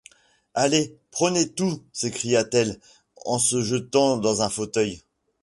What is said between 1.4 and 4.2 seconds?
tout, s’écria-t-elle, en se jetant